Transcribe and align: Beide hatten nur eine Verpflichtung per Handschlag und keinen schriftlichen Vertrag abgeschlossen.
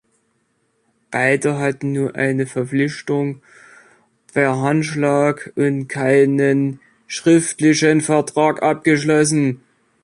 Beide 1.11 1.59
hatten 1.59 1.91
nur 1.91 2.15
eine 2.15 2.47
Verpflichtung 2.47 3.43
per 4.33 4.59
Handschlag 4.59 5.53
und 5.55 5.89
keinen 5.89 6.79
schriftlichen 7.05 8.01
Vertrag 8.01 8.63
abgeschlossen. 8.63 9.61